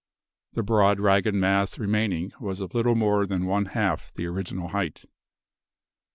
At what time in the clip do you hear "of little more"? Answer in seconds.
2.59-3.27